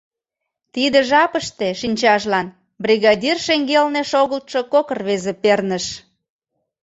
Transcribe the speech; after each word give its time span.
Тиде 0.73 0.99
жапыште 1.09 1.67
шинчажлан 1.79 2.47
бригадир 2.83 3.37
шеҥгелне 3.45 4.01
шогылтшо 4.11 4.61
кок 4.73 4.87
рвезе 4.97 5.33
перныш. 5.43 5.85